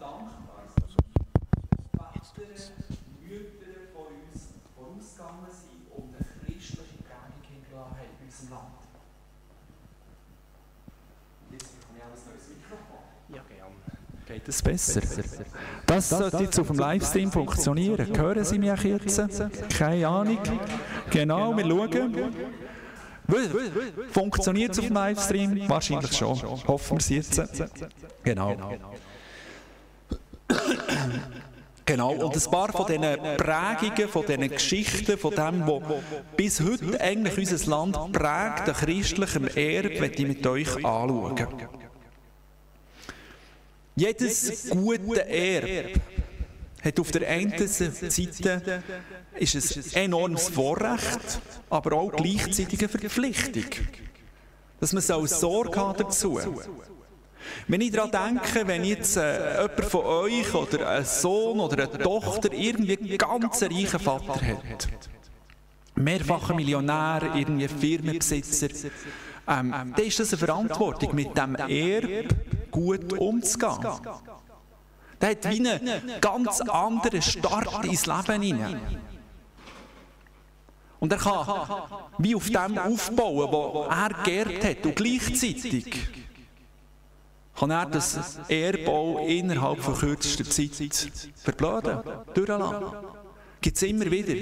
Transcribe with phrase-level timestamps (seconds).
[0.00, 0.44] dankbar
[2.24, 2.72] dass Väter,
[3.22, 8.80] Mütter von uns vorausgegangen sind und eine christliche Prägung haben in unserem Land.
[11.52, 13.02] Jetzt bekomme ich auch ein neues Mikrofon.
[13.28, 13.74] Ja, gerne.
[14.26, 15.00] Geht es besser?
[15.86, 18.16] Das sollte jetzt auf dem Livestream funktionieren.
[18.16, 19.42] Hören Sie mich jetzt?
[19.68, 20.38] Keine Ahnung.
[21.10, 22.34] Genau, wir schauen.
[24.10, 25.68] Funktioniert es auf dem Livestream?
[25.68, 26.40] Wahrscheinlich schon.
[26.66, 27.64] Hoffen wir es jetzt.
[28.22, 28.56] Genau.
[31.86, 33.02] Genau, und ein paar von diesen
[33.36, 35.82] Prägungen, von diesen Geschichten, von dem, was
[36.34, 41.46] bis heute eigentlich unser Land prägt, an christlichem Erbe, möchte ich mit euch anschauen.
[43.96, 46.00] Jedes gute Erbe
[46.82, 48.82] hat auf der einen Seite
[49.38, 53.64] ist ein enormes Vorrecht, aber auch gleichzeitig eine Verpflichtung.
[54.80, 56.40] Dass man soll Sorge haben dazu.
[57.68, 61.98] Wenn ich daran denke, wenn jetzt äh, jemand von euch oder ein Sohn oder eine
[61.98, 64.88] Tochter irgendwie einen ganz reichen Vater hat,
[65.94, 68.88] mehrfacher Millionär, irgendwie Firmenbesitzer,
[69.46, 72.28] ähm, dann ist das eine Verantwortung, mit dem Erbe
[72.70, 73.78] gut umzugehen.
[75.20, 78.80] Der hat wie einen ganz anderen Start ins Leben hinein.
[81.00, 81.46] Und er kann
[82.18, 84.86] wie auf dem aufbauen, was er geerbt hat.
[84.86, 86.08] Und gleichzeitig
[87.58, 91.98] kann er das Erbau innerhalb von kürzester Zeit verblöden,
[92.34, 92.86] durchlassen.
[93.60, 94.34] Gibt es immer wieder.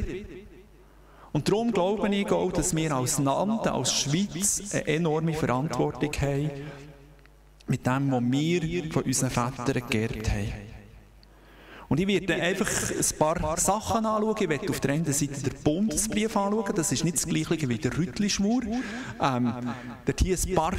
[1.33, 6.51] Und darum glaube ich auch, dass wir als Land, als Schweiz eine enorme Verantwortung haben
[7.67, 10.53] mit dem, was wir von unseren Vätern geerbt haben.
[11.89, 14.37] Und ich werde einfach ein paar Sachen anschauen.
[14.41, 16.75] Ich werde auf der einen Seite den Bundesbrief anschauen.
[16.75, 18.63] Das ist nicht das gleiche wie der Rüttlischmur.
[19.21, 19.53] Ähm,
[20.07, 20.73] dort hier ein paar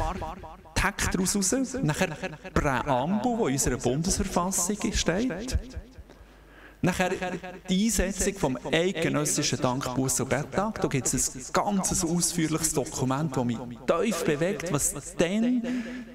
[0.84, 1.78] Texte daraus raus.
[1.82, 2.08] Nachher
[2.54, 5.58] Präambel, wo in unserer Bundesverfassung steht.
[6.82, 7.12] Nachher
[7.70, 10.82] die Einsetzung vom eidgenössischen Dankbuß- und Betttag.
[10.82, 15.62] Da gibt es ein ganz ausführliches Dokument, das mich tief bewegt, was dann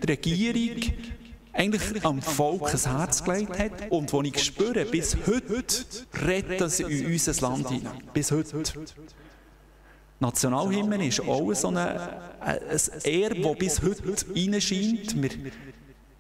[0.03, 0.93] die Regierung
[1.55, 5.85] eigentlich am Volk ein Herz gelegt hat und wo ich spüre, bis heute
[6.27, 8.03] redet das in unser Land hinein.
[8.13, 8.55] Bis heute.
[10.21, 12.59] Nationalhymne ist auch so eine, ein
[13.05, 14.03] Erbe, das bis heute
[14.35, 15.23] reinscheint.
[15.23, 15.31] Wir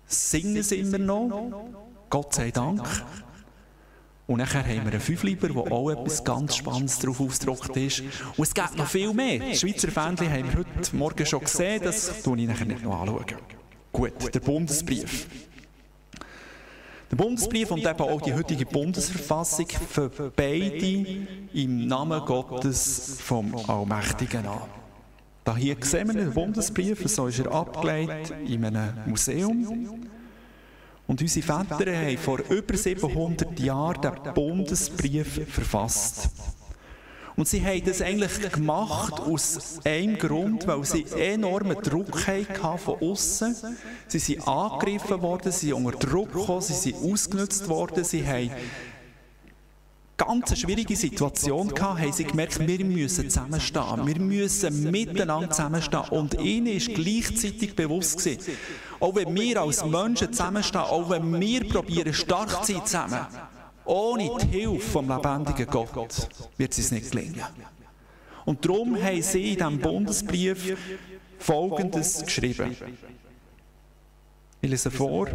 [0.06, 1.74] singen es immer noch.
[2.08, 2.82] Gott sei Dank.
[4.26, 8.02] Und nachher haben wir einen Fünfliber, wo auch etwas ganz Spannendes darauf ausgedruckt ist.
[8.36, 9.38] Und es gibt noch viel mehr.
[9.38, 13.00] Das Schweizer Fähnchen haben wir heute Morgen schon gesehen, das schaue ich nachher nicht noch
[13.00, 13.24] anschauen.
[13.90, 15.26] Gut, der Bundesbrief.
[17.10, 21.06] Der Bundesbrief und eben auch die heutige Bundesverfassung für beide
[21.54, 24.60] im Namen Gottes vom Allmächtigen an.
[25.42, 30.08] Da hier sehen wir den Bundesbrief, so ist er abgelegt in einem Museum.
[31.06, 36.28] Und unsere Väter haben vor über 700 Jahren den Bundesbrief verfasst.
[37.38, 43.00] Und sie haben das eigentlich gemacht aus einem Grund, weil sie enormen Druck hatten von
[43.00, 43.54] außen.
[44.08, 48.50] Sie sind angegriffen worden, sie sind unter Druck gekommen, sie sind ausgenutzt worden, sie haben
[50.16, 54.04] ganz schwierige Situation gehabt, haben sie gemerkt, wir müssen zusammenstehen.
[54.04, 56.08] Wir müssen miteinander zusammenstehen.
[56.10, 58.52] Und ihnen ist gleichzeitig bewusst gewesen,
[58.98, 63.26] auch wenn wir als Menschen zusammenstehen, auch wenn wir probieren, stark zu sein zusammen,
[63.88, 67.42] ohne die Hilfe vom lebendigen Gott wird es nicht gelingen.
[68.44, 70.76] Und darum haben sie in diesem Bundesbrief
[71.38, 72.76] Folgendes geschrieben.
[74.60, 75.28] Ich lese vor.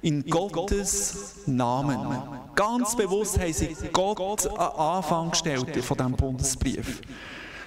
[0.00, 2.22] In Gottes Namen.
[2.54, 7.00] Ganz bewusst haben sie Gott an Anfang gestellt von diesem Bundesbrief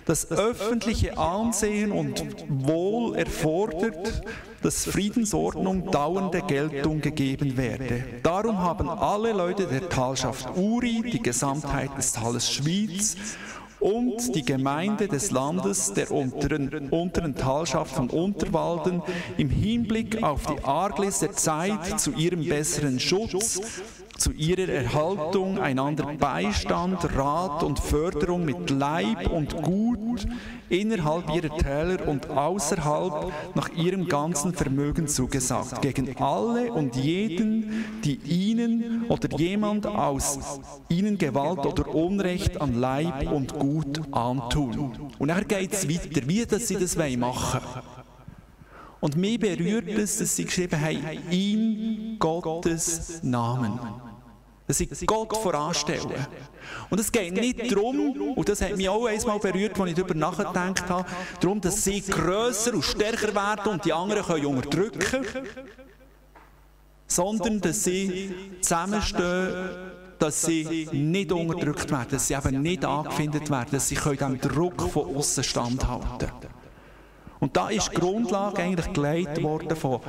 [0.06, 4.24] das öffentliche Ansehen und Wohl erfordert,
[4.62, 8.04] dass Friedensordnung dauernde Geltung gegeben werde.
[8.24, 13.16] Darum haben alle Leute der Talschaft Uri, die Gesamtheit des Tales Schwyz
[13.80, 19.04] und die Gemeinde des Landes der unteren, unteren Talschaft von Unterwalden
[19.38, 23.60] im Hinblick auf die Arglis der Zeit zu ihrem besseren Schutz
[24.18, 30.26] zu ihrer Erhaltung einander Beistand, Rat und Förderung mit Leib und Gut
[30.70, 38.16] innerhalb ihrer Täler und außerhalb nach ihrem ganzen Vermögen zugesagt, gegen alle und jeden, die
[38.16, 40.60] ihnen oder jemand aus
[40.90, 44.94] ihnen Gewalt oder Unrecht an Leib und Gut antun.
[45.20, 47.95] Und nachher geht es weiter, wie dass sie das machen wollen.
[49.06, 53.80] Und mich berührt es, dass sie geschrieben haben, in Gottes Namen.
[54.66, 56.26] Dass sie Gott voranstellen.
[56.90, 60.16] Und es geht nicht darum, und das hat mich auch einmal berührt, als ich darüber
[60.16, 61.08] nachgedacht habe,
[61.40, 65.24] darum, dass sie grösser und stärker werden und die anderen können unterdrücken
[67.06, 69.70] sondern dass sie zusammenstehen,
[70.18, 74.82] dass sie nicht unterdrückt werden, dass sie eben nicht angefindet werden, dass sie dem Druck
[74.82, 76.55] von außen standhalten können.
[77.40, 80.00] Und da ist die Grundlage eigentlich geleitet worden von,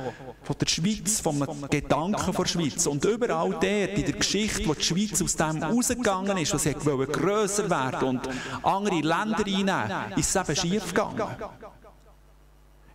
[0.43, 2.87] von der Schweiz, vom Gedanken der Schweiz.
[2.87, 6.73] Und überall dort in der Geschichte, wo die Schweiz aus dem rausgegangen ist, wo sie
[6.73, 8.29] grösser werden und
[8.63, 11.23] andere Länder einnehmen, ist es eben schief gegangen.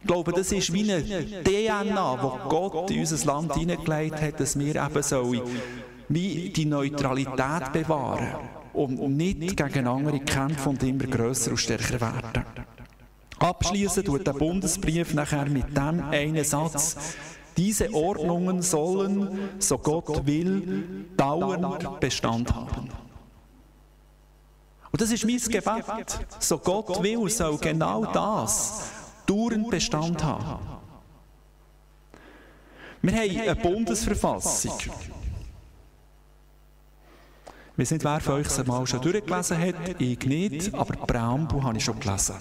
[0.00, 1.02] Ich glaube, das ist wie eine
[1.44, 5.32] DNA, die Gott in unser Land hineingelegt hat, dass wir eben so
[6.08, 8.34] wie die Neutralität bewahren
[8.72, 12.44] und nicht gegen andere kämpfen und immer grösser und stärker werden.
[13.42, 17.16] Abschließen tut der Bundesbrief nachher mit dem einen Satz.
[17.56, 22.88] Diese Ordnungen sollen, so Gott will, dauernd Bestand haben.
[24.90, 26.20] Und das ist mein Gebet.
[26.38, 28.90] So Gott will, soll genau das
[29.26, 30.60] dauernd Bestand haben.
[33.02, 34.78] Wir haben eine Bundesverfassung.
[37.72, 40.00] Ich weiß nicht, wer von euch es mal schon durchgelesen hat.
[40.00, 42.36] Ich nicht, aber die Präambel habe ich schon gelesen.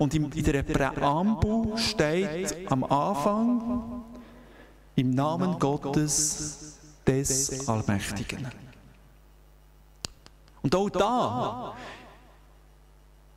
[0.00, 4.02] Und in, der Präambel steht am Anfang,
[4.96, 8.48] im Namen Gottes des Allmächtigen.
[10.62, 11.74] Und auch da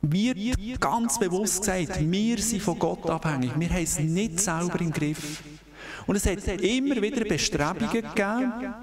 [0.00, 3.52] wird ganz bewusst gesagt, wir sind von Gott abhängig.
[3.58, 5.42] Wir haben es nicht selber im Griff.
[6.06, 8.74] Und es hat immer wieder Bestrebungen gegeben,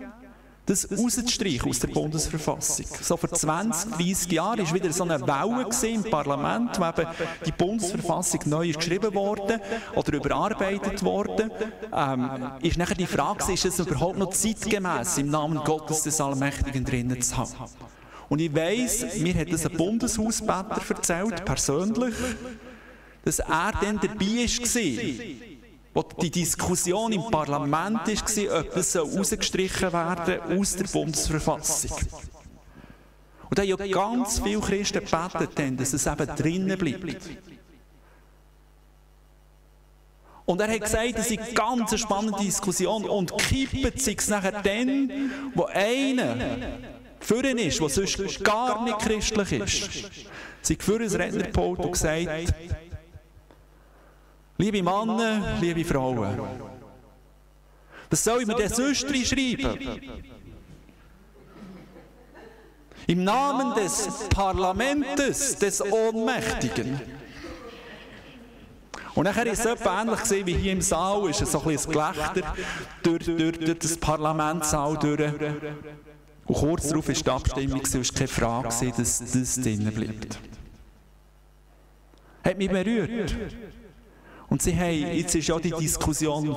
[0.66, 2.86] das rauszustreichen aus der Bundesverfassung.
[3.02, 7.10] So vor 20, 30 Jahren war wieder so eine Welle im Parlament, wo eben
[7.46, 9.60] die Bundesverfassung neu geschrieben wurde
[9.96, 11.50] oder überarbeitet wurde.
[11.92, 16.86] Ähm, ist nachher die Frage, ist es überhaupt noch zeitgemäß, im Namen Gottes des Allmächtigen
[16.86, 17.56] drinnen zu haben?
[18.30, 22.16] Und ich weiss, mir hat das ein Bundeshausbetter erzählt, persönlich,
[23.26, 25.51] dass er dann dabei war
[25.94, 31.98] wo die Diskussion im Parlament war, ob das rausgestrichen werden aus der Bundesverfassung.
[33.50, 37.30] Und da haben ja ganz viele Christen gebetet, dass es eben drinnen bleibt.
[40.46, 45.32] Und er hat gesagt, das ist eine ganz spannende Diskussion und kippt sich nachher dann,
[45.54, 46.38] wo einer
[47.20, 49.90] für ihn ist, der sonst gar nicht christlich ist,
[50.62, 52.54] sich für ein Rednerpult und gesagt,
[54.62, 56.38] Liebe Männer, liebe Frauen.
[58.12, 60.00] Was soll ich mir denn sonst schreiben?
[63.08, 67.02] Im Namen des Parlaments, des Ohnmächtigen.
[69.16, 71.68] Und nachher ist es etwa ähnlich gesehen wie hier im Saal, ist es so ein
[71.68, 72.54] bisschen Gelächter
[73.02, 75.34] durch, durch, durch das Parlamentssaal durch.
[76.46, 80.40] Und kurz darauf ist die Abstimmung, es war keine Frage, dass das drinnen bleibt.
[82.44, 83.36] Hat mich berührt.
[84.52, 86.54] Und sie haben, jetzt ist ja die Diskussion,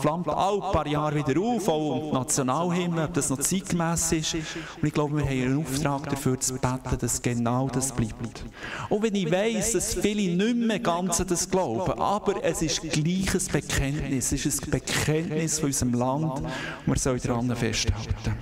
[0.00, 4.34] flammt alle paar Jahre wieder auf, auch um die Nationalhymne, ob das noch zeitgemäß ist.
[4.34, 8.46] Und ich glaube, wir haben einen Auftrag dafür zu beten, dass genau das bleibt.
[8.88, 12.80] Und wenn ich weiss, dass viele nicht mehr ganz an das glauben, aber es ist
[12.80, 16.50] gleich ein Bekenntnis, es ist ein Bekenntnis von unserem Land und
[16.86, 18.38] wir sollen daran festhalten.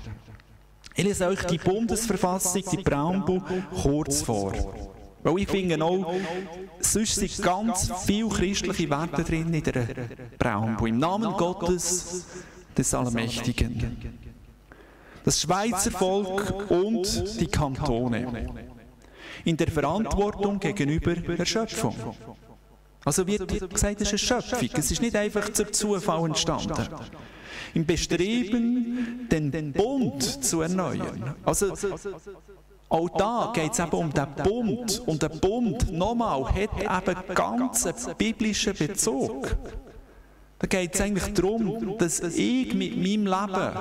[0.95, 3.43] Ich lese euch die Bundesverfassung, die Präambel,
[3.83, 4.53] kurz vor.
[5.23, 6.15] Weil ich finde auch,
[6.81, 9.87] sonst sind ganz viele christliche Werte drin in der
[10.39, 10.89] Präambel.
[10.89, 12.27] Im Namen Gottes
[12.77, 13.97] des Allmächtigen.
[15.25, 18.49] Das Schweizer Volk und die Kantone.
[19.45, 21.97] In der Verantwortung gegenüber der Schöpfung.
[23.05, 24.69] Also wird gesagt, es ist eine Schöpfung.
[24.75, 26.89] Es ist nicht einfach zum Zufall entstanden.
[27.75, 31.35] Im Bestreben, den Bund zu erneuern.
[31.45, 31.75] Also
[32.93, 35.03] auch da geht es eben um den Bund.
[35.07, 39.57] Und der Bund, nochmal, hat eben ganz einen biblischen Bezug.
[40.59, 43.79] Da geht es eigentlich darum, dass ich mit meinem Leben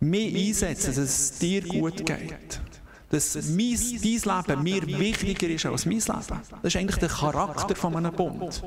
[0.00, 2.60] mich einsetze, dass es dir gut geht.
[3.08, 6.40] Dass mein, dein Leben mir wichtiger ist als mein Leben.
[6.62, 8.62] Das ist eigentlich der Charakter von einem Bund.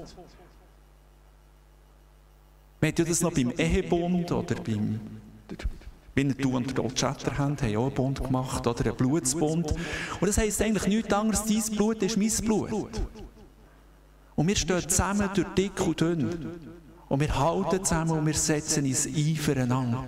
[2.82, 5.00] Man hat ja das noch beim Ehebund oder beim
[6.20, 9.72] Winnetou und der Old Shatterhand haben auch einen Bund gemacht, oder einen Blutsbund.
[10.20, 13.02] Und das heisst eigentlich nichts anderes, dein Blut ist mein Blut.
[14.36, 16.30] Und wir stehen zusammen durch dick und dünn.
[17.08, 20.06] Und wir halten zusammen und wir setzen uns ein füreinander.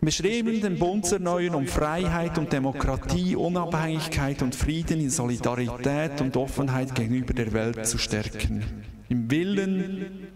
[0.00, 6.36] Wir schreiben den Bund erneuern, um Freiheit und Demokratie, Unabhängigkeit und Frieden in Solidarität und
[6.36, 8.64] Offenheit gegenüber der Welt zu stärken.
[9.08, 10.26] Im Willen,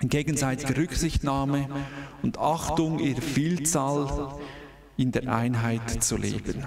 [0.00, 1.68] in gegenseitiger Rücksichtnahme
[2.22, 4.34] und Achtung ihrer Vielzahl
[4.96, 6.64] in der Einheit zu leben.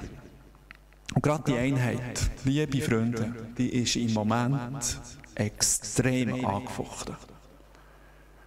[1.16, 5.00] Und gerade die Einheit, liebe Freunde, die ist im Moment
[5.36, 7.16] extrem angefochten.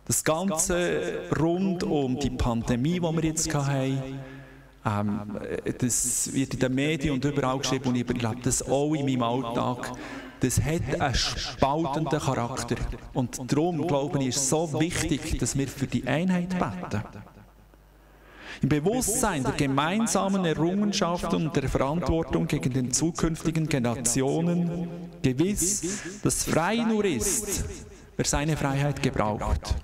[0.05, 4.19] Das Ganze rund um die Pandemie, die wir jetzt haben,
[4.85, 5.21] ähm,
[5.79, 9.23] das wird in den Medien und überall geschrieben und ich glaube, das auch in meinem
[9.23, 9.93] Alltag.
[10.43, 12.75] Das hat einen spaltenden Charakter.
[13.15, 17.05] Und darum, glaube ich, ist es so wichtig, dass wir für die Einheit beten.
[18.61, 24.89] Im Bewusstsein der gemeinsamen Errungenschaft und der Verantwortung gegen den zukünftigen Generationen
[25.23, 27.65] gewiss, dass frei nur ist,
[28.17, 29.77] wer seine Freiheit gebraucht.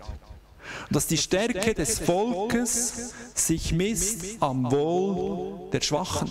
[0.89, 6.31] Und dass die Stärke des Volkes sich misst am Wohl der Schwachen.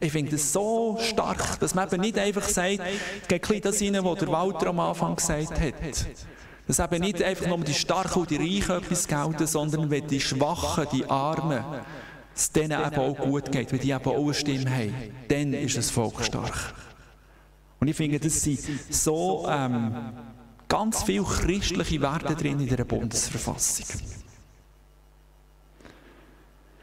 [0.00, 2.80] Ich finde es so stark, dass man eben nicht einfach sagt,
[3.26, 5.74] geht das rein, was der Walter am Anfang gesagt hat.
[6.68, 10.20] Dass eben nicht einfach nur die Starken und die Reichen etwas gelten, sondern wenn die
[10.20, 11.64] Schwachen, die Armen,
[12.34, 14.94] es denen eben auch gut geht, wenn die eben auch eine Stimme haben,
[15.26, 16.74] dann ist das Volk stark.
[17.80, 20.12] Und ich finde, das sind so ähm,
[20.68, 23.86] ganz viele christliche Werte drin in der Bundesverfassung.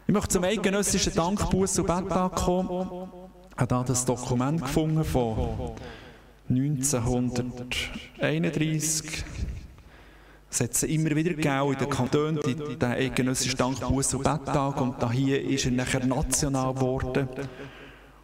[0.07, 3.09] Ich möchte zum eidgenössischen Dankbuß und Betttag kommen.
[3.49, 5.71] Ich habe da das Dokument gefunden von
[6.47, 9.25] 1931.
[10.51, 14.79] Es hat es immer wieder gegeben in den Kantonen, den eidgenössischen Dankbuß und Betttag.
[14.79, 17.27] Und hier ist er nachher national geworden.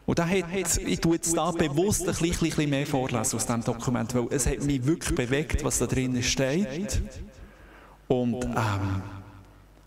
[0.05, 3.63] Und da hat, ich tue jetzt da bewusst ein bisschen, bisschen mehr vorlesen aus diesem
[3.63, 7.01] Dokument, weil es hat mich wirklich bewegt, was da drin steht.
[8.07, 9.01] Und ähm,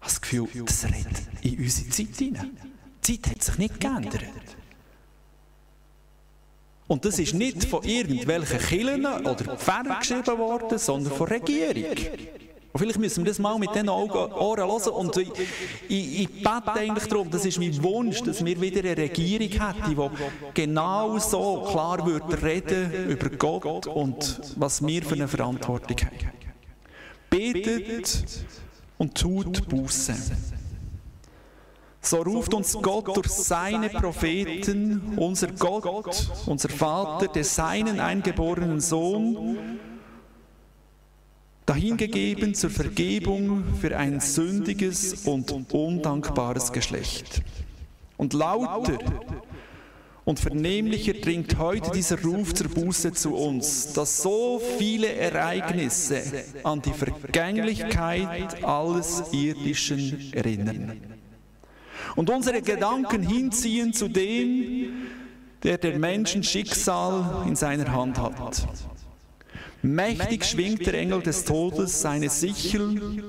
[0.05, 2.57] das Gefühl, das redet in unsere Zeit hinein.
[3.07, 4.25] Die Zeit hat sich nicht geändert.
[6.87, 11.97] Und das ist nicht von irgendwelchen Killen oder Pferden geschrieben worden, sondern von der Regierung.
[12.73, 14.93] Und vielleicht müssen wir das mal mit den Augen, Ohren hören.
[14.93, 15.31] Und ich,
[15.89, 19.91] ich, ich bete eigentlich darum, das ist mein Wunsch, dass wir wieder eine Regierung hätten,
[19.91, 26.33] die genau so klar würde reden über Gott und was wir für eine Verantwortung haben.
[27.31, 28.25] Betet
[28.99, 30.15] und tut Buße.
[32.01, 39.57] So ruft uns Gott durch seine Propheten, unser Gott, unser Vater, der seinen eingeborenen Sohn,
[41.65, 47.43] dahingegeben zur Vergebung für ein sündiges und undankbares Geschlecht.
[48.19, 48.99] Und lauter
[50.25, 56.23] und vernehmlicher dringt heute dieser Ruf zur Buße zu uns, dass so viele Ereignisse
[56.63, 61.01] an die Vergänglichkeit alles Irdischen erinnern.
[62.17, 65.09] Und unsere Gedanken hinziehen zu dem,
[65.63, 68.67] der der Menschen Schicksal in seiner Hand hat.
[69.83, 73.23] Mächtig schwingt der Engel des Todes seine Sichel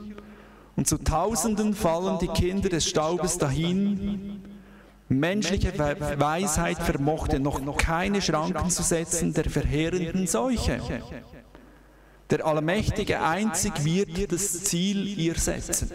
[0.77, 4.41] und zu Tausenden fallen die Kinder des Staubes dahin,
[5.07, 10.81] Menschliche Weisheit vermochte noch keine Schranken zu setzen der verheerenden Seuche.
[12.31, 15.91] Der Allmächtige einzig wird das Ziel ihr setzen.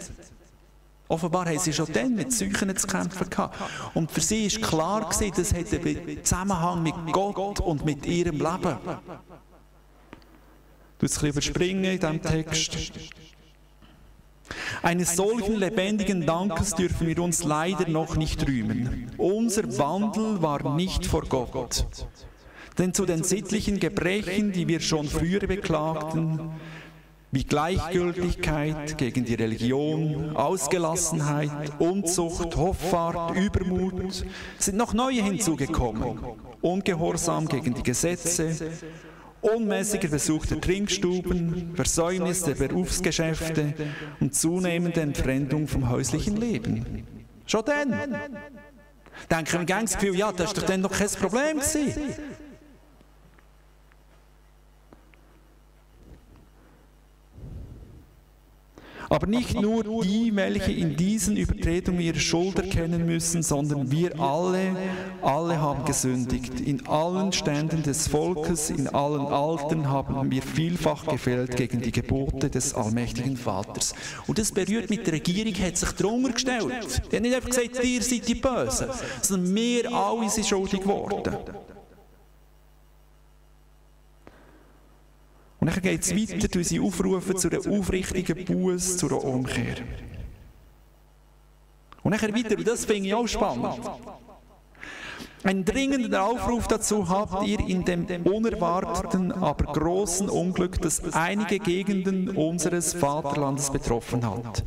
[1.09, 3.57] Offenbar haben sie schon dann mit Seuchen zu kämpfen gehabt.
[3.93, 8.37] Und für sie ist klar gewesen, das hat einen Zusammenhang mit Gott und mit ihrem
[8.37, 8.77] Leben.
[10.99, 12.77] Du jetzt ein bisschen überspringen in diesem Text.
[14.81, 19.11] Eines solchen lebendigen Dankes dürfen wir uns leider noch nicht rühmen.
[19.17, 21.85] Unser Wandel war nicht vor Gott.
[22.77, 26.51] Denn zu den sittlichen Gebrechen, die wir schon früher beklagten,
[27.33, 34.25] wie Gleichgültigkeit gegen die Religion, Ausgelassenheit, Unzucht, Hoffart, Übermut,
[34.57, 36.19] sind noch neue hinzugekommen.
[36.61, 38.55] Ungehorsam gegen die Gesetze,
[39.41, 43.73] unmäßiger Besuch der Trinkstuben, Versäumnis der Berufsgeschäfte
[44.19, 47.05] und zunehmende Entfremdung vom häuslichen Leben.
[47.45, 47.93] Schon dann.
[49.29, 52.15] Denken wir ganz Gefühl, ja, das ist doch dann noch kein Problem gewesen.
[59.11, 64.73] Aber nicht nur die, welche in diesen Übertretungen ihre Schuld erkennen müssen, sondern wir alle,
[65.21, 66.61] alle haben gesündigt.
[66.61, 72.49] In allen Ständen des Volkes, in allen Altern haben wir vielfach gefällt gegen die Gebote
[72.49, 73.93] des allmächtigen Vaters.
[74.27, 77.01] Und das berührt mit der Regierung, hat sich drunter gestellt.
[77.11, 78.87] Die hat nicht einfach gesagt, ihr seid die Bösen,
[79.21, 81.35] sondern wir alle sind schuldig geworden.
[85.61, 89.75] Und dann geht es weiter, durch sie aufrufen zu einer aufrichtigen Buß, zu einer Umkehr.
[92.01, 93.79] Und dann weiter, und das finde ich auch spannend.
[95.43, 102.29] Ein dringender Aufruf dazu habt ihr in dem unerwarteten, aber großen Unglück, das einige Gegenden
[102.35, 104.63] unseres Vaterlandes betroffen hat.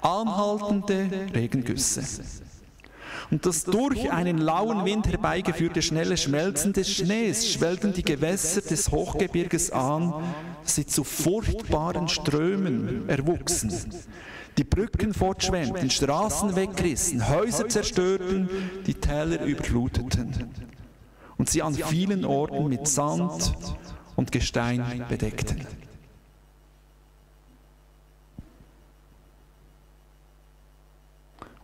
[0.00, 2.02] Anhaltende Regengüsse.
[3.32, 8.90] Und das durch einen lauen Wind herbeigeführte schnelle Schmelzen des Schnees schwellten die Gewässer des
[8.90, 10.12] Hochgebirges an,
[10.64, 13.72] sie zu furchtbaren Strömen erwuchsen.
[14.58, 18.50] Die Brücken fortschwemmten, Straßen wegrissen, Häuser zerstörten,
[18.86, 20.50] die Täler überfluteten.
[21.38, 23.54] und sie an vielen Orten mit Sand
[24.14, 25.66] und Gestein bedeckten.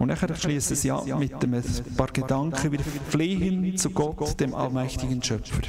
[0.09, 1.63] Und nachher schließen sie ab mit ein
[1.95, 2.73] paar Gedanken.
[2.73, 5.61] Wir flehen zu Gott, dem allmächtigen Schöpfer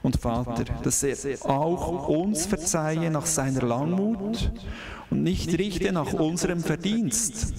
[0.00, 4.50] und Vater, dass er auch uns verzeihe nach seiner Langmut
[5.10, 7.52] und nicht richte nach unserem Verdienst,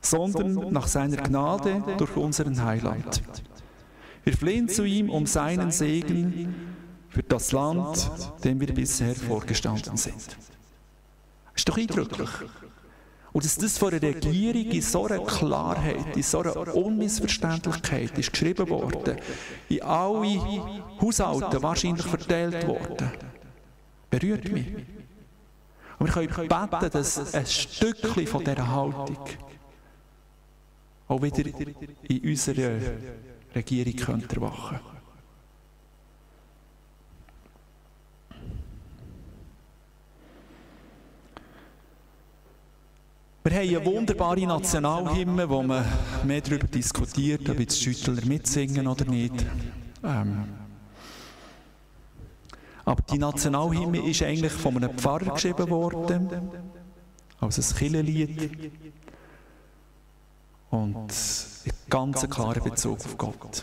[0.00, 3.22] sondern nach seiner Gnade durch unseren Heiland.
[4.24, 6.54] Wir flehen zu ihm um seinen Segen
[7.10, 8.10] für das Land,
[8.44, 10.38] dem wir bisher vorgestanden sind.
[11.54, 12.30] Ist doch eindrücklich.
[13.32, 18.32] Und dass das von der Regierung in so einer Klarheit, in so einer Unmissverständlichkeit ist
[18.32, 19.16] geschrieben worden,
[19.68, 20.40] in alle
[21.00, 23.10] Haushalte wahrscheinlich verteilt worden,
[24.10, 24.66] berührt mich.
[25.98, 29.18] Und wir können beten, dass ein Stückchen von dieser Haltung
[31.06, 31.44] auch wieder
[32.08, 32.80] in unserer
[33.54, 34.99] Regierung erwachen könnte.
[43.42, 45.82] Wir haben eine wunderbare Nationalhymne, wo man
[46.24, 49.32] mehr darüber diskutiert, ob jetzt die Schüttler mitsingen oder nicht.
[50.04, 50.44] Ähm.
[52.84, 56.28] Aber die Nationalhymne ist eigentlich von einem Pfarrer geschrieben worden,
[57.40, 58.50] als ein Kirchenlied.
[60.68, 63.62] Und ein ganz klarer Bezug auf Gott.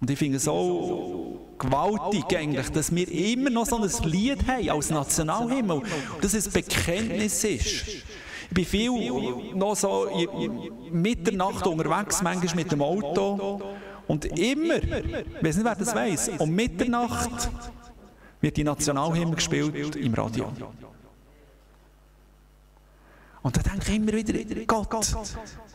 [0.00, 4.70] Und ich finde es so gewaltig eigentlich, dass wir immer noch so ein Lied haben
[4.70, 5.82] als Nationalhimmel.
[6.22, 7.84] Dass es ein Bekenntnis ist.
[8.52, 8.90] Bin viel
[9.54, 10.08] noch so
[10.90, 13.60] Mitternacht unterwegs, manchmal mit dem Auto.
[14.08, 17.50] Und immer, ich weiß nicht, wer das weiß, um Mitternacht
[18.40, 20.52] wird die Nationalhymne gespielt im Radio.
[23.42, 25.06] Und da denke ich immer wieder, Gott,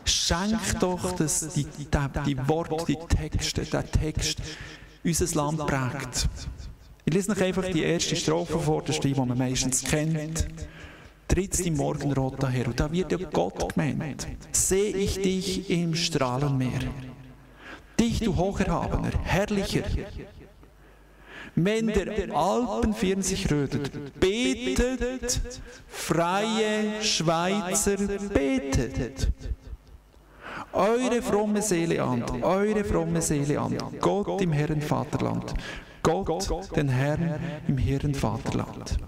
[0.04, 1.86] schenk doch, dass die, die,
[2.26, 4.38] die Worte, die Texte, der Text
[5.04, 6.28] unser Land prägt.
[7.04, 10.46] Ich lese noch einfach die erste Strophe vor, das die man meistens kennt
[11.28, 12.66] trittst im Morgenrot daher.
[12.66, 14.26] Und da wird ja Gott gemeint.
[14.50, 16.80] Sehe ich dich im Strahlenmeer.
[18.00, 19.82] Dich, du Hocherhabener, herrlicher.
[21.54, 25.40] Wenn der Alpenfirn sich rötet, betet,
[25.88, 27.96] freie Schweizer,
[28.32, 29.32] betet.
[30.72, 35.54] Eure fromme Seele an, eure fromme Seele an, Gott im Herren Vaterland,
[36.02, 38.98] Gott, den Herrn im Herren Vaterland.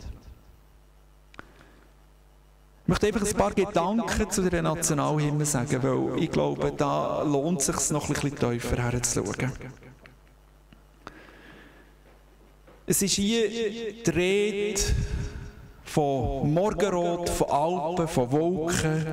[2.90, 7.61] Ich möchte einfach ein paar Gedanken zu der Nationalhymne sagen, weil ich glaube, da lohnt
[7.61, 9.53] es sich noch ein bisschen tiefer herzuschauen.
[12.88, 14.81] Es ist hier die Rede
[15.85, 19.07] von Morgenrot, von Alpen, von Wolken,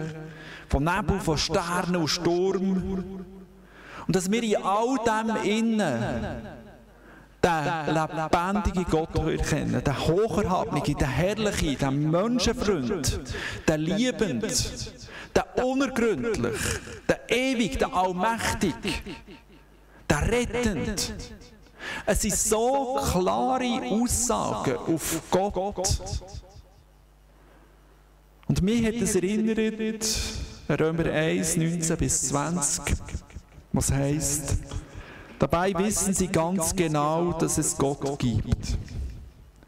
[0.67, 3.25] von Nebel, von Sternen und Sturm.
[4.07, 6.56] Und dass wir in all dem innen
[7.43, 13.19] den lebendigen Gott erkennen, den Hocherhabenden, den Herrlichen, den Menschenfreund,
[13.67, 14.43] den Liebend,
[15.35, 16.59] den Unergründlich,
[17.07, 18.75] den Ewig, den Allmächtig,
[20.09, 21.13] den Rettend.
[22.05, 26.01] Es sind so klare Aussagen auf Gott.
[28.47, 30.05] Und mich hat es erinnert,
[30.69, 32.83] Römer 1, 19 bis 20,
[33.73, 34.57] was heißt,
[35.39, 38.77] Dabei wissen sie ganz genau, dass es Gott gibt.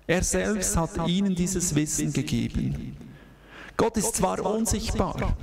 [0.07, 2.97] Er selbst hat ihnen dieses Wissen gegeben.
[3.77, 5.37] Gott ist zwar unsichtbar,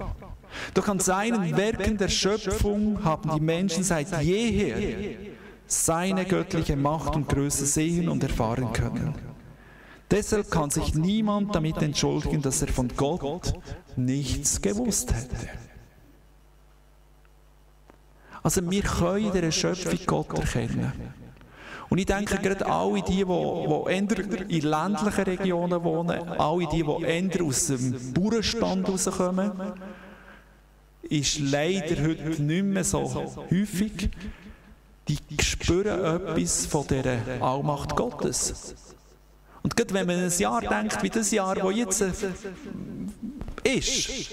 [0.74, 5.16] doch an seinen Werken der Schöpfung haben die Menschen seit jeher
[5.66, 9.14] seine göttliche Macht und Größe sehen und erfahren können.
[10.10, 13.52] Deshalb kann sich niemand damit entschuldigen, dass er von Gott
[13.96, 15.48] nichts gewusst hätte.
[18.46, 20.92] Also wir können in dieser Schöpfung Gott erkennen.
[21.88, 27.02] Und ich denke, gerade alle die, die, die in ländlichen Regionen wohnen, alle die, die
[27.02, 29.50] eher aus dem Bauernstand rauskommen,
[31.02, 34.10] ist leider heute nicht mehr so häufig,
[35.08, 38.76] die spüren etwas von dieser Allmacht Gottes.
[39.64, 42.00] Und gerade wenn man ein Jahr denkt, wie das Jahr, das jetzt
[43.64, 44.30] ist, ich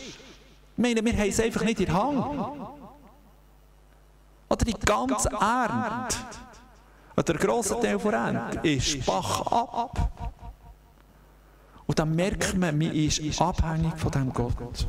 [0.78, 2.83] meine, wir haben es einfach nicht in der Hand.
[4.54, 6.18] Oder die ganze Ernte,
[7.28, 10.32] der grosse Teil der Ernte, ist Bach ab.
[11.88, 14.88] Und dann merkt man, man ist abhängig von diesem Gott.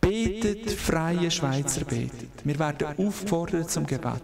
[0.00, 2.44] Betet, freie Schweizer, betet.
[2.44, 4.22] Wir werden aufgefordert zum Gebet.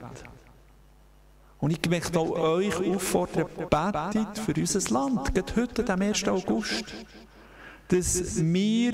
[1.61, 5.33] Und ich möchte auch euch auffordern, betet für unser Land.
[5.33, 6.27] Geht heute, am 1.
[6.27, 6.93] August.
[7.87, 8.93] Dass wir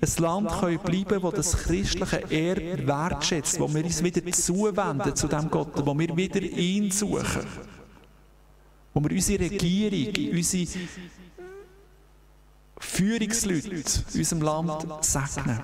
[0.00, 5.14] ein Land können bleiben können, das das christliche Erbe wertschätzt, wo wir uns wieder zuwenden
[5.14, 7.46] zu dem Gott, wo wir wieder ihn suchen.
[8.94, 10.66] Wo wir unsere Regierung, unsere
[12.78, 15.60] Führungsleute in unserem Land segnen.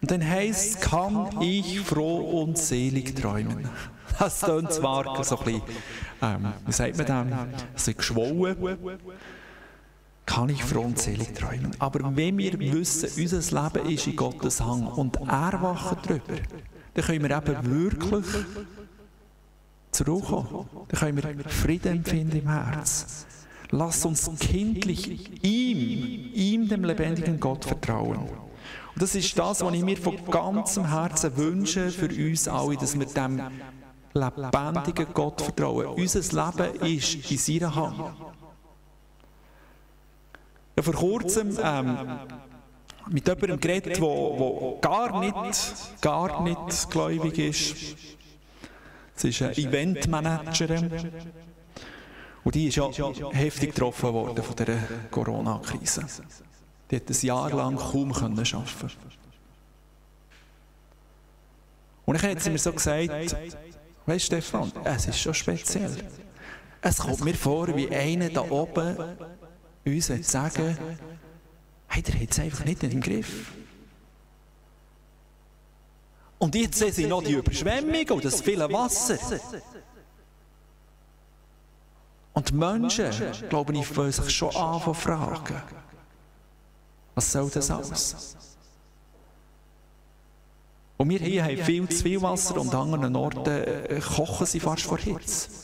[0.00, 3.68] Und dann heisst kann ich froh und selig träumen.
[4.18, 5.62] Das klingt zwar so ein bisschen,
[6.22, 8.56] ähm, wie sagt man dem, ein bisschen geschwollen.
[10.26, 11.72] Kann ich froh und selig träumen.
[11.78, 16.40] Aber wenn wir wissen, unser Leben ist in Gottes Hang und er wacht darüber,
[16.94, 18.26] dann können wir eben wirklich
[19.90, 20.66] zur Ruhe kommen.
[20.88, 23.26] Dann können wir Frieden empfinden im Herz.
[23.70, 28.18] Lass uns kindlich ihm, ihm, dem lebendigen Gott, vertrauen.
[28.18, 32.98] Und das ist das, was ich mir von ganzem Herzen wünsche für uns alle, dass
[32.98, 33.40] wir dem
[34.14, 35.86] lebendigen Gott vertrauen.
[35.86, 38.14] Unser Leben ist in seiner Hand.
[40.76, 42.18] Ja, vor kurzem ähm,
[43.08, 47.96] mit jemandem geredet, der gar nicht, gar nicht gläubig ist.
[49.14, 50.90] Sie ist eine Eventmanagerin.
[52.42, 52.90] Und die ist ja
[53.32, 54.78] heftig getroffen worden von dieser
[55.10, 56.04] Corona-Krise.
[56.90, 58.90] Die hat ein Jahr lang kaum arbeiten können.
[62.06, 63.36] Und dann hat sie mir so gesagt,
[64.06, 65.96] weißt Stefan, es ist schon speziell.
[66.82, 68.96] Es kommt mir vor, wie einer da oben
[69.84, 70.78] uns sagen
[71.94, 73.52] hey, der hat es einfach nicht den Griff.
[76.38, 79.18] Und jetzt sehen sie noch die Überschwemmung und das viele Wasser.
[82.32, 83.12] Und die Menschen,
[83.48, 85.62] glaube ich, wollen sich schon anfangen fragen,
[87.14, 88.36] was soll das alles?
[90.96, 94.60] Und wir hier haben viel zu viel Wasser und an anderen Orten äh, kochen sie
[94.60, 95.63] fast vor Hitze.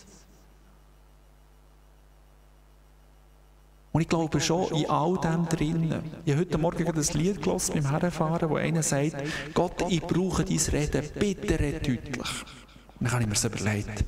[3.93, 6.03] Und ich glaube schon, in all dem drinnen.
[6.25, 9.17] Ich habe heute Morgen ein Lied gelesen beim Herrenfahren, wo einer sagt,
[9.53, 12.17] Gott, ich brauche dein Reden, bitte red deutlich.
[12.17, 14.05] Und dann habe ich mir so überlegt,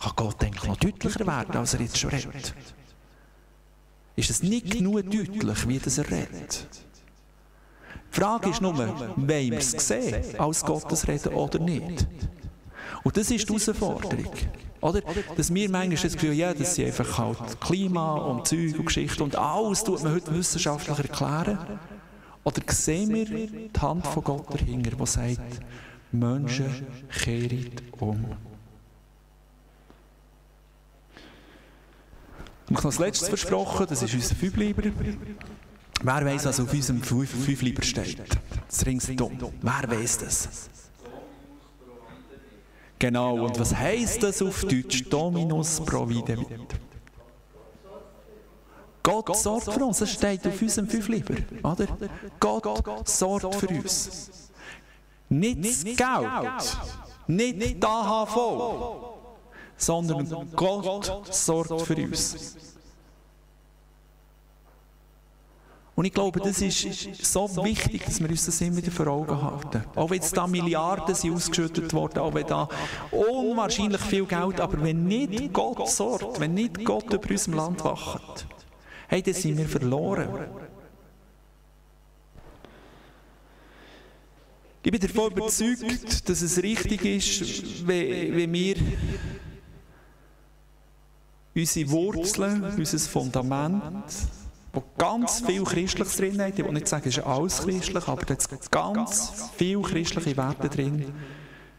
[0.00, 2.54] kann Gott eigentlich noch deutlicher werden, als er jetzt schon redet?
[4.14, 6.66] Ist es nicht genug deutlich, wie das er redet?
[8.12, 12.06] Die Frage ist nur, wollen wir es sehen, als Gottes Reden oder nicht?
[13.02, 14.32] Und das ist die Herausforderung.
[14.80, 15.00] Oder?
[15.36, 19.22] Dass wir manchmal das Gefühl ja, das sind einfach halt Klima und Zeug und Geschichte
[19.24, 21.58] und alles tut man heute wissenschaftlich erklären.
[22.44, 25.60] Oder sehen wir die Hand von Gott dahinter, die sagt,
[26.12, 28.24] Menschen kehren um.
[32.68, 34.82] Ich habe noch das Letzte versprochen, das ist unser Fünfleiber.
[36.02, 38.22] Wer weiß, was auf unserem Fünfleiber steht?
[38.68, 39.16] Das ringsum.
[39.62, 40.48] Wer weiß das?
[42.98, 45.04] Genau, und was heißt das auf Deutsch?
[45.08, 46.46] Dominus providevit.
[49.02, 51.86] Gott sorgt für uns, das steht auf unserem Fünfleiber, oder?
[52.40, 54.30] Gott sorgt für uns.
[55.28, 56.78] Nicht das Geld,
[57.28, 58.36] nicht die AHV,
[59.76, 62.56] sondern Gott sorgt für uns.
[65.96, 69.42] Und ich glaube, das ist so wichtig, dass wir uns das immer wieder vor Augen
[69.42, 69.82] halten.
[69.94, 72.68] Auch wenn jetzt da Milliarden sind ausgeschüttet worden, auch wenn da
[73.10, 78.46] unwahrscheinlich viel Geld, aber wenn nicht Gott sorgt, wenn nicht Gott über unserem Land wacht,
[79.08, 80.28] hey, dann sind wir verloren.
[84.82, 88.76] Ich bin davon überzeugt, dass es richtig ist, wenn wir
[91.54, 94.04] unsere Wurzeln, unser Fundament,
[94.76, 98.24] wo ganz viel Christliches drin hat, ich will nicht sagen, es ist alles christlich, aber
[98.26, 101.14] da ist ganz viel christliche Werte drin,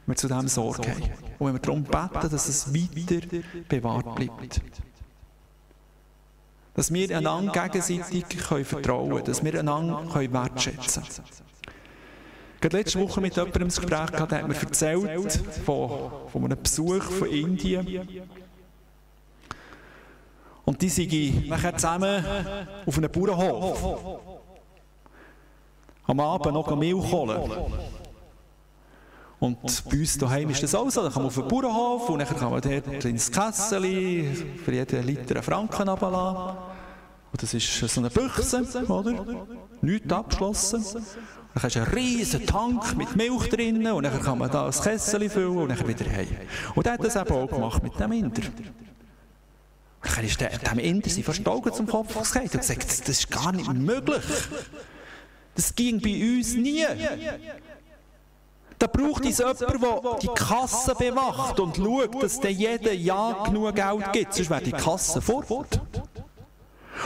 [0.08, 1.04] wir zu dem Sorge haben.
[1.38, 3.28] Und wenn wir darum beten, dass es weiter
[3.70, 4.62] bewahrt bleibt.
[6.74, 11.26] Dass wir einander gegenseitig können vertrauen können, dass wir einander können wertschätzen können.
[12.62, 15.32] Gerade letzte Woche mit jemandem ein Gespräch gehabt, der hat mir erzählt
[15.66, 18.10] von, von einem Besuch von Indien.
[20.68, 22.26] Und die sind nachher zusammen
[22.86, 24.20] auf einem Bauernhof.
[26.06, 27.40] Am Abend noch Milch holen.
[29.40, 31.04] Und bei uns daheim ist das auch so.
[31.04, 34.26] Dann kann man auf den Bauernhof und dann kann man dort ins Kessel
[34.66, 36.58] für jeden Liter einen Franken runterlassen.
[37.32, 39.26] Und das ist so eine Büchse, oder?
[39.80, 40.84] Nichts abgeschlossen.
[41.54, 44.72] Dann hast du einen riesen Tank mit Milch drin und dann kann man da ein
[44.72, 46.36] Kessel füllen und dann wieder heim.
[46.76, 48.44] Und er hat das eben auch gemacht mit dem Inder.
[50.02, 53.72] Dann ist dem Inder fast die zum Kopf gesagt und gesagt, das ist gar nicht
[53.74, 54.24] möglich.
[55.56, 56.86] Das ging bei uns nie.
[58.80, 63.74] Da braucht es jemanden, der die Kasse bewacht und schaut, dass der jeden Jahr genug
[63.74, 65.82] Geld gibt, sonst wäre die Kasse fort.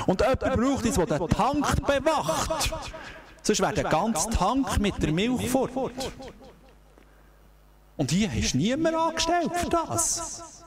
[0.05, 2.71] Und jemand braucht es, der den Tank bewacht,
[3.41, 5.81] sonst wäre der ganze Tank mit der Milch fort.
[7.95, 10.60] Und hier hast du niemanden angestellt für das.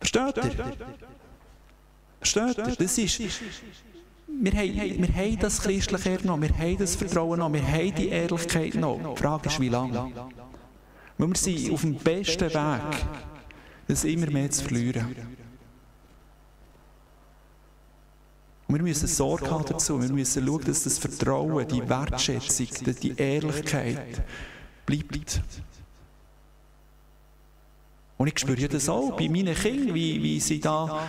[0.00, 0.50] Versteht ihr?
[2.18, 2.76] Versteht ihr?
[2.76, 3.20] Das ist,
[4.26, 7.94] wir haben, wir haben das christliche Erbe noch, wir haben das Vertrauen noch, wir haben
[7.94, 9.14] die Ehrlichkeit noch.
[9.14, 10.12] Die Frage ist, wie lange?
[11.18, 13.06] Weil wir sind auf dem besten Weg,
[13.86, 15.14] das immer mehr zu verlieren.
[18.66, 22.68] Und wir müssen Sorge haben dazu, wir müssen schauen, dass das Vertrauen, die Wertschätzung,
[23.02, 24.22] die Ehrlichkeit
[24.86, 25.42] bleibt.
[28.20, 31.08] Und ich spüre das auch bei meinen Kindern, wie, wie sie da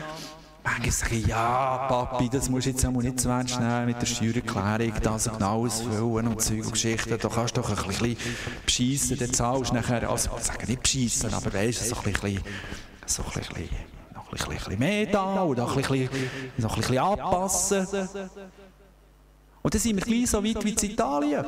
[0.64, 4.00] Manchmal sage ich, ja, Papi, das musst du jetzt auch nicht zu ernst nehmen mit
[4.00, 7.18] der Steuererklärung, da so genau ausfüllen und Zeug und Geschichten.
[7.20, 8.16] Da kannst du doch ein bisschen
[8.66, 12.14] beschissen, dann zahlst du nachher, also ich sage nicht beschissen, aber weißt du, so ein
[12.14, 12.40] bisschen,
[13.06, 13.70] so ein bisschen,
[14.14, 16.10] noch ein bisschen mehr da und noch ein bisschen,
[16.60, 17.88] noch ein bisschen anpassen.
[19.64, 21.46] Und dann sind wir gleich so weit wie in Italien.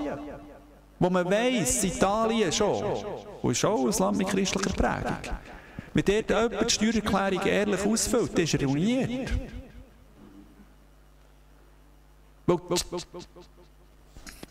[1.00, 2.84] Wo man weiss, Italien schon,
[3.42, 5.18] und ist auch ein Land mit christlicher Prägung.
[5.94, 9.32] Wenn dort jemand die Steuererklärung ehrlich ausfüllt, dann ist er ruiniert.
[12.46, 12.84] Weil die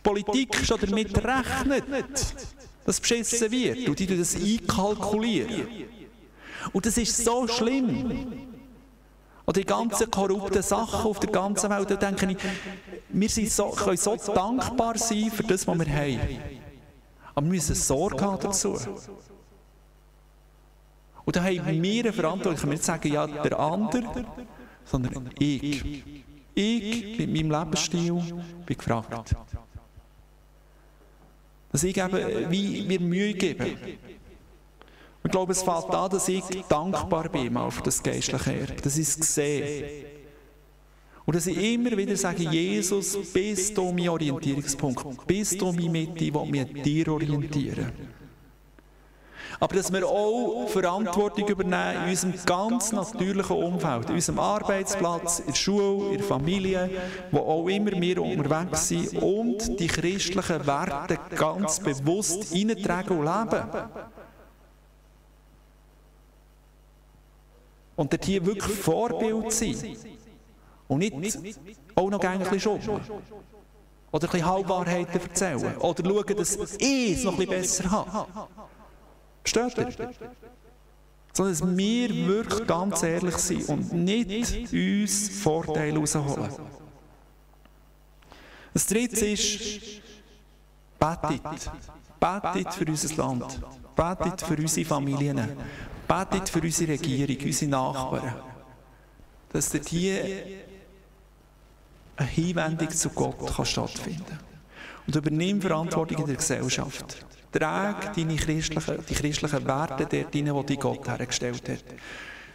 [0.02, 2.35] Politik schon damit rechnet,
[2.85, 5.66] dass beschissen wird und die das einkalkulieren.
[6.72, 8.52] Und das ist so schlimm.
[9.53, 12.38] Oder die ganzen korrupten Sachen auf der ganzen Welt, da denke ich,
[13.11, 16.19] wir sind so, können so dankbar sein für das, was wir haben.
[17.35, 18.79] Aber wir müssen Sorge haben dazu.
[21.27, 22.55] Und da haben wir eine Verantwortung.
[22.55, 24.25] Ich kann nicht sagen, ja, der andere,
[24.87, 26.03] sondern ich.
[26.55, 28.23] Ich mit meinem Lebensstil
[28.65, 29.37] bin gefragt.
[31.71, 33.77] Dass ich eben wie mir Mühe gebe.
[35.24, 39.08] Ich glaube, es fällt an, dass ich dankbar bin auf das geistliche Erbe, dass ich
[39.08, 40.04] es sehe.
[41.24, 46.35] Und dass ich immer wieder sage, Jesus, bist du mein Orientierungspunkt, bist du meine Mitte,
[46.35, 47.92] will mich an dir orientieren.
[49.61, 55.46] Aber dass wir auch Verantwortung übernehmen in unserem ganz natürlichen Umfeld, in unserem Arbeitsplatz, in
[55.46, 56.90] der Schule, in der Familie,
[57.30, 63.62] wo auch immer wir unterwegs sind und die christlichen Werte ganz bewusst eintragen und leben.
[68.03, 69.77] Und dort hier wirklich Vorbild sein.
[70.88, 71.38] Und nicht
[71.95, 73.01] auch noch ein bisschen schummeln.
[74.11, 75.77] Oder ein bisschen Halbwahrheiten erzählen.
[75.77, 78.49] Oder schauen, dass ich es noch ein bisschen besser habe.
[79.45, 80.11] Versteht ihr?
[81.33, 86.51] Sondern dass wir wirklich ganz ehrlich sind und nicht uns Vorteile rausholen.
[88.75, 89.61] Das dritte ist,
[90.99, 91.71] betet.
[92.19, 93.61] Betet für unser Land.
[93.95, 95.57] Betet für unsere Familien.
[96.12, 98.35] Betet für unsere Regierung, unsere Nachbarn.
[99.51, 100.25] Dass dort hier
[102.16, 104.38] eine Hinwendung zu Gott kann stattfinden kann.
[105.07, 107.25] Und übernimm Verantwortung in der Gesellschaft.
[107.51, 111.85] Trag deine christlichen, die christlichen Werte dort hinein, die Gott hergestellt hat.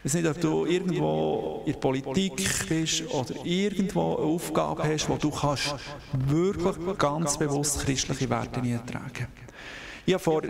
[0.04, 5.10] Es ist nicht, ob du irgendwo in der Politik bist oder irgendwo eine Aufgabe hast,
[5.10, 5.76] wo du kannst
[6.14, 9.28] wirklich ganz bewusst christliche Werte tragen.
[10.06, 10.50] Ja, vor ein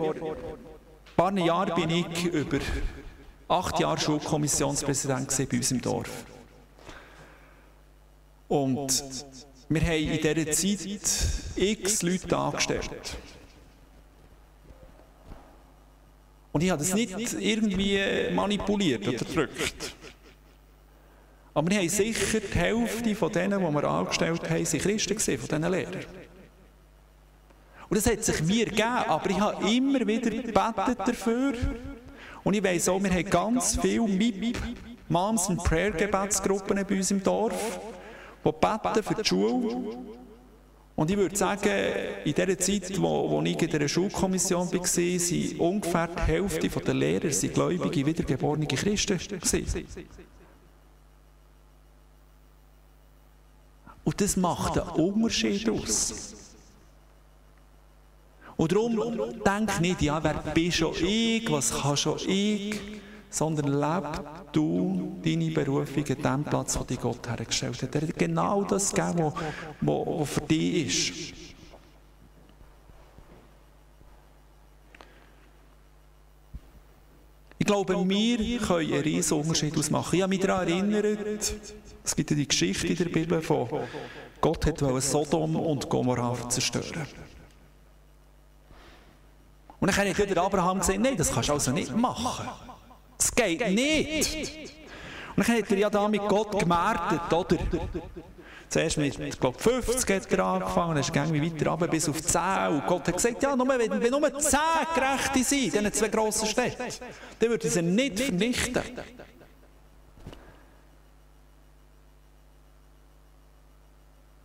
[1.18, 2.60] paar Jahren bin ich über
[3.48, 6.24] acht Jahre Schulkommissionspräsident bei uns im Dorf.
[8.46, 9.24] Und
[9.68, 13.16] wir haben in dieser Zeit x Leute angestellt.
[16.52, 18.00] Und ich habe das nicht irgendwie
[18.32, 19.96] manipuliert oder gedrückt.
[21.52, 25.40] Aber wir haben sicher die Hälfte von denen, die wir angestellt haben, sind Christen gesehen,
[25.40, 26.27] von diesen Lehrern.
[27.88, 31.54] Und das hat sich mir gegeben, aber ich habe immer wieder gebetet dafür.
[32.44, 34.56] Und ich weiss auch, wir haben ganz viele MIP,
[35.08, 37.80] Moms and Prayer Gebetsgruppen bei uns im Dorf,
[38.44, 39.98] die beten für die Schule
[40.98, 41.70] und ich würde sagen,
[42.24, 47.28] in der Zeit, wo ich in der Schulkommission war, sind ungefähr die Hälfte der Lehrer
[47.28, 49.16] gläubige, wiedergeborene Christen.
[54.02, 56.47] Und das macht einen Unterschied aus.
[58.58, 62.80] Und darum denk nicht, ja, wer bin schon ich, was kann schon ich,
[63.30, 67.94] sondern lebe du deine Berufung an dem Platz, wo dich Gott hergestellt hat.
[67.94, 69.32] Er hat genau das gegeben,
[69.80, 71.34] was für dich ist.
[77.58, 80.16] Ich glaube, wir können einen riesen Unterschied ausmachen.
[80.16, 81.54] Ich habe mich daran erinnert,
[82.02, 83.68] es gibt ja die Geschichte in der Bibel von
[84.40, 87.27] Gott wollte Sodom und Gomorrah zerstören.
[89.80, 92.48] Und dann hat der Abraham gesagt, nein, das kannst du also nicht machen.
[93.16, 94.68] Das geht nicht.
[95.36, 97.56] Und dann hat er ja da mit Gott gemerkt, oder?
[98.68, 102.20] Zuerst mit, ich glaube, 50 hat er angefangen, dann ist er weiter runter bis auf
[102.20, 102.40] 10.
[102.68, 104.58] Und Gott hat gesagt, ja, nur, wenn, wenn nur 10
[104.94, 106.84] Gerechte sind, in diesen zwei grossen Städten,
[107.38, 108.82] dann würde er sie nicht vernichten.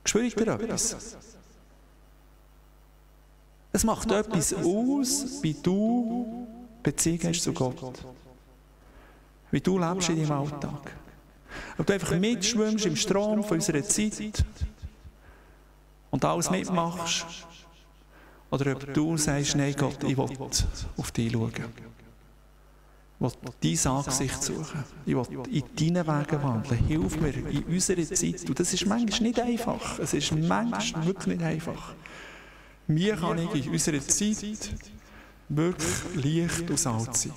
[0.05, 1.17] Spürt ihr etwas?
[3.75, 6.47] Es macht etwas aus, wie du
[6.83, 7.75] Beziehung hast zu Gott.
[9.49, 10.91] Wie du lebst in deinem Alltag.
[11.79, 14.45] Ob du einfach mitschwimmst im Strom von unserer Zeit
[16.11, 17.25] und alles mitmachst.
[18.51, 20.29] Oder ob du sagst, nein Gott, ich will
[20.97, 21.51] auf dich schauen.
[23.19, 23.31] Ich
[23.63, 24.83] will dein Angesicht suchen.
[25.05, 26.85] Ich will in deinen Wegen wandeln.
[26.85, 28.47] Hilf mir in unserer Zeit.
[28.47, 29.97] Und das ist manchmal nicht einfach.
[29.97, 31.95] Es ist manchmal wirklich nicht einfach.
[32.87, 34.69] Mir kann ich in unserer Zeit
[35.49, 37.33] wirklich Licht und Salz sein.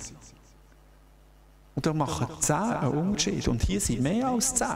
[1.75, 3.47] Und da machen zehn einen Unterschied.
[3.47, 4.67] Und hier sind mehr als zehn.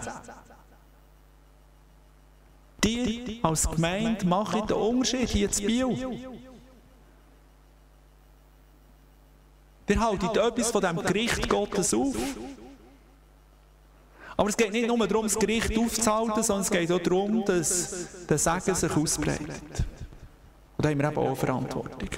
[2.84, 6.30] Die als Gemeinde machen den Unterschied hier zu Biel.
[9.88, 12.16] Ihr haltet etwas von dem Gericht Gottes auf.
[14.38, 18.26] Aber es geht nicht nur darum, das Gericht aufzuhalten, sondern es geht auch darum, dass
[18.26, 19.86] der Segen sich ausbreitet.
[20.82, 22.10] Und da haben wir eben auch Verantwortung.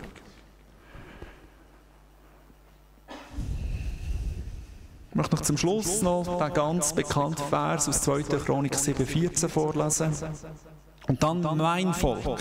[5.10, 8.21] Ich möchte noch zum Schluss noch den ganz bekannten Vers aus 2.
[8.38, 10.13] Chronik 7,14 vorlesen.
[11.10, 12.39] Und dann mein Volk.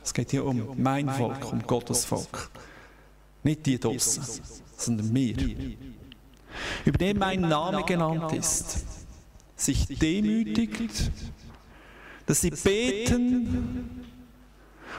[0.00, 2.50] Es geht hier um mein Volk, um Gottes Volk.
[3.42, 4.22] Nicht die draussen,
[4.76, 5.36] sondern wir.
[6.84, 8.84] Über dem mein Name genannt ist,
[9.56, 11.10] sich demütigt,
[12.26, 14.04] dass sie beten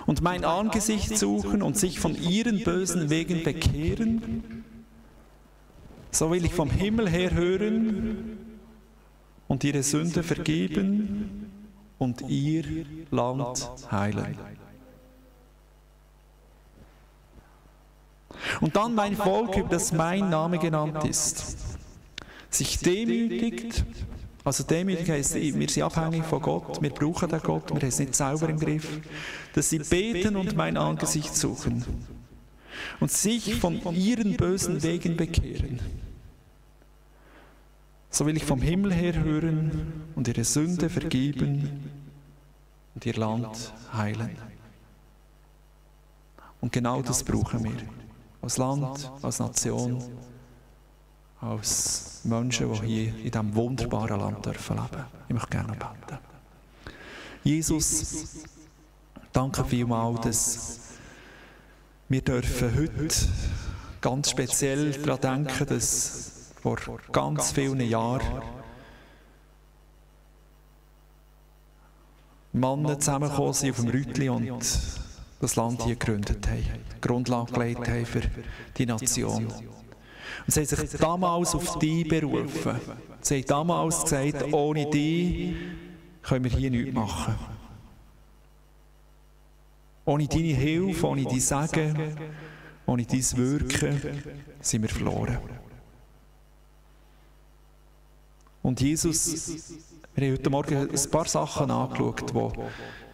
[0.06, 4.64] und mein Angesicht suchen und sich von ihren bösen Wegen bekehren
[6.16, 8.38] so will ich vom Himmel her hören
[9.48, 11.52] und ihre Sünde vergeben
[11.98, 14.38] und ihr Land heilen.
[18.62, 21.58] Und dann mein Volk, über das mein Name genannt ist,
[22.50, 23.86] sich demütigt,
[24.46, 28.00] also demütig heißt, wir sind abhängig von Gott, wir brauchen den Gott, wir haben es
[28.00, 28.88] nicht sauber im Griff,
[29.54, 31.84] dass sie beten und mein Angesicht suchen.
[33.00, 35.80] und sich von ihren bösen Wegen bekehren.
[38.10, 41.90] So will ich vom Himmel her hören und ihre Sünde vergeben
[42.94, 44.38] und ihr Land heilen.
[46.62, 47.76] Und genau das brauchen wir.
[48.42, 50.02] Als Land, als Nation,
[51.42, 55.06] als Menschen, die hier in diesem wunderbaren Land dürfen leben.
[55.28, 56.20] Ich möchte gerne beten.
[57.44, 58.44] Jesus,
[59.32, 60.80] danke vielmals, dass
[62.10, 63.16] wir dürfen heute
[64.02, 66.78] ganz speziell daran denken, dass vor
[67.12, 68.42] ganz vielen Jahren
[72.54, 74.64] Männer zusammengekommen sind auf dem Rütli und
[75.42, 78.22] das Land hier gegründet haben, die Grundlage gelegt haben für
[78.78, 79.54] die Nation.
[80.48, 82.80] Und sie haben sich damals auf die berufen.
[83.22, 85.56] Sie haben damals gesagt, ohne die
[86.22, 87.36] können wir hier nichts machen.
[90.06, 92.16] Ohne deine Hilfe, ohne dein Sagen,
[92.86, 94.24] ohne dein Wirken
[94.62, 95.40] sind wir verloren.
[98.62, 99.50] Und Jesus,
[100.16, 102.52] wir haben heute Morgen ein paar Sachen angeschaut, wo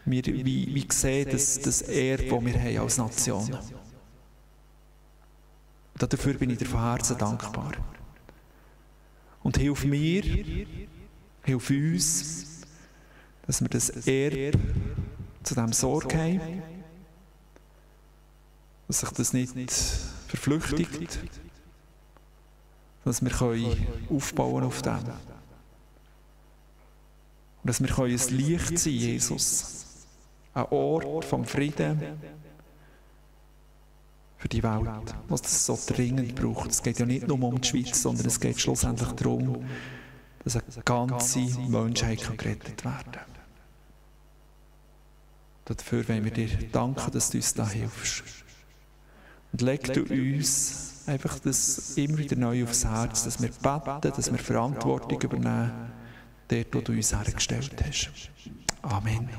[0.05, 3.43] wir wie, wie sehen, dass das Erbe, das wir haben als Nation.
[3.43, 3.90] Und
[6.07, 7.73] dafür bin ich dir von Herzen dankbar.
[9.43, 10.23] Und hilf mir,
[11.43, 12.61] hilf uns,
[13.45, 14.57] dass wir das Erbe
[15.43, 16.61] zu diesem Sorge haben,
[18.87, 19.73] dass sich das nicht
[20.27, 21.19] verflüchtigt,
[23.03, 23.31] dass wir
[24.09, 24.97] aufbauen auf dem.
[27.63, 29.85] Und dass wir ein Licht sein Jesus.
[30.53, 32.19] Ein Ort vom Frieden
[34.41, 36.71] für die Welt, was es so dringend braucht.
[36.71, 39.63] Es geht ja nicht nur um die Schweiz, sondern es geht schlussendlich darum,
[40.43, 41.39] dass eine ganze
[41.69, 43.25] Menschheit gerettet werden kann.
[45.65, 48.23] Dafür wollen wir dir danken, dass du uns da hilfst.
[49.51, 54.31] Und leg du uns einfach das immer wieder neu aufs Herz, dass wir beten, dass
[54.31, 55.91] wir Verantwortung übernehmen
[56.47, 58.09] dort, wo du uns hergestellt hast.
[58.81, 59.29] Amen.